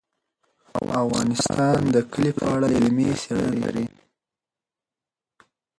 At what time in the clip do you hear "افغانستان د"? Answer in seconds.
1.03-1.97